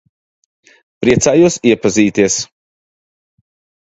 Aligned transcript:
Priecājos 1.05 1.57
iepazīties. 1.73 2.39